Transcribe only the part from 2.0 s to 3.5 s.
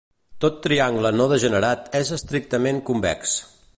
és estrictament convex.